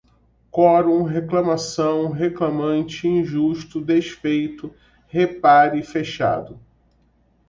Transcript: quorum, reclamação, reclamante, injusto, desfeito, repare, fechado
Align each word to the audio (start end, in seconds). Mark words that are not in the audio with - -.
quorum, 0.49 1.03
reclamação, 1.03 2.09
reclamante, 2.09 3.07
injusto, 3.07 3.79
desfeito, 3.79 4.73
repare, 5.07 5.83
fechado 5.83 6.59